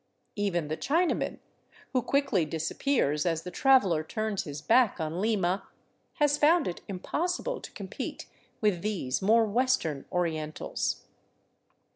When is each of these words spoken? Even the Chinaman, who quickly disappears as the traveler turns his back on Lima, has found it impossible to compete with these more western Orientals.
Even 0.35 0.67
the 0.67 0.77
Chinaman, 0.77 1.37
who 1.93 2.01
quickly 2.01 2.43
disappears 2.43 3.23
as 3.23 3.43
the 3.43 3.51
traveler 3.51 4.03
turns 4.03 4.45
his 4.45 4.59
back 4.59 4.99
on 4.99 5.21
Lima, 5.21 5.67
has 6.13 6.39
found 6.39 6.67
it 6.67 6.81
impossible 6.87 7.61
to 7.61 7.71
compete 7.73 8.25
with 8.61 8.81
these 8.81 9.21
more 9.21 9.45
western 9.45 10.05
Orientals. 10.11 11.03